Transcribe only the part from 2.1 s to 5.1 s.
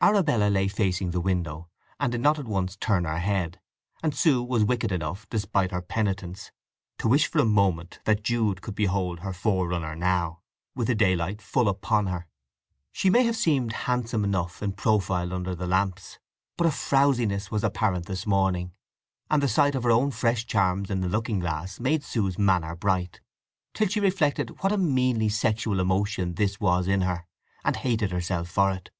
did not at once turn her head: and Sue was wicked